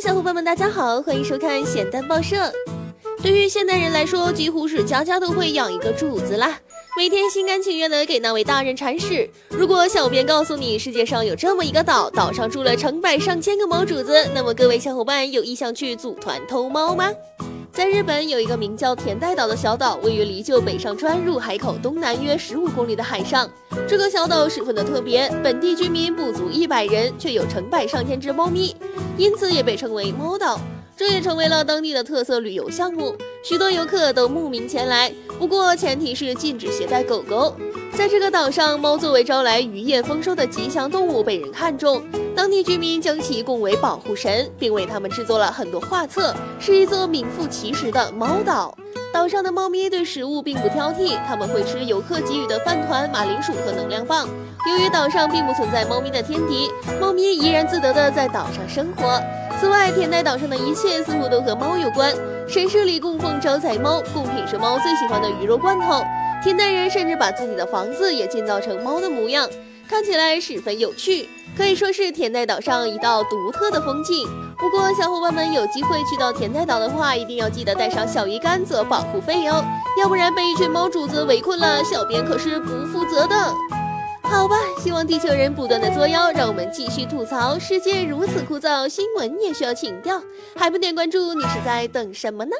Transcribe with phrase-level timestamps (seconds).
[0.00, 2.52] 小伙伴们，大家好，欢迎收看咸蛋报社。
[3.20, 6.56] 对于现代人来说，几乎是家家都会养一个主子啦，
[6.96, 9.28] 每天心甘情愿的给那位大人铲屎。
[9.48, 17.10] 如果小编告诉你世界上有这么一个岛，岛上住了成百上千个猫主子，那么各位小伙伴有意向去组团偷猫吗？
[17.78, 23.48] 在日本有一个名叫田代岛的小岛，位于离旧北上川入海口东南约十五公里的海上。
[23.86, 28.74] 这个小岛十分的特别，本地居民不足一百人，却有成百上千只猫咪，
[29.16, 30.60] 因此也被称为猫岛。
[30.96, 33.14] 这也成为了当地的特色旅游项目，
[33.44, 35.14] 许多游客都慕名前来。
[35.38, 37.54] 不过前提是禁止携带狗狗。
[37.98, 42.00] 在这个岛上，猫作为招来渔业丰收的吉祥动物被人看重，
[42.32, 48.72] 当地居民将其供为保护神，并为它们制作了很多画册，是一座名副其实的猫岛。
[49.12, 54.28] 岛上的猫咪对食物并不挑剔，它们会吃游客给予的饭团、马铃薯和能量棒。
[54.68, 56.70] 由于岛上并不存在猫咪的天敌，
[57.00, 59.20] 猫咪怡然自得地在岛上生活。
[59.60, 62.14] 此外，田代岛上的一切似乎都和猫有关，
[62.46, 66.04] 神社里供奉招财猫，贡品是猫最喜欢的鱼肉罐头。
[66.42, 69.48] 田代人甚至把自己的房子也建造成猫的模样，
[69.88, 74.26] 看起来十分有趣，可以说是田代岛上一道独特的风景。
[74.56, 79.64] 不过，小伙伴们有机会去到田代岛的话，一定要记得带上小鱼干做保护费哦，
[80.00, 83.54] 要不然被一群猫主子围困了，小编可是不负责的。
[84.22, 90.22] 好吧，希望地球人不断的作妖，让我们继续吐槽世界如此枯燥，新闻也需要情调，
[90.54, 92.52] 还不点关注，你是在等什么呢？